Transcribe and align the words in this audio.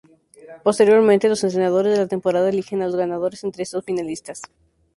Posteriormente, 0.63 1.29
los 1.29 1.43
entrenadores 1.43 1.93
de 1.93 1.99
la 1.99 2.07
temporada 2.07 2.49
eligen 2.49 2.81
a 2.81 2.87
los 2.87 2.95
ganadores 2.95 3.43
entre 3.43 3.61
estos 3.61 3.85
finalistas. 3.85 4.41